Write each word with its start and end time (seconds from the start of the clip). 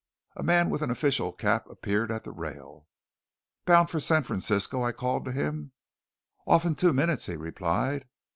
A 0.35 0.41
man 0.41 0.71
with 0.71 0.81
an 0.81 0.89
official 0.89 1.31
cap 1.31 1.69
appeared 1.69 2.11
at 2.11 2.23
the 2.23 2.31
rail. 2.31 2.87
"Bound 3.65 3.87
for 3.91 3.99
San 3.99 4.23
Francisco?" 4.23 4.81
I 4.81 4.91
called 4.93 5.25
to 5.25 5.31
him. 5.31 5.73
"Off 6.47 6.65
in 6.65 6.73
two 6.73 6.91
minutes," 6.91 7.27
he 7.27 7.35
replied. 7.35 8.07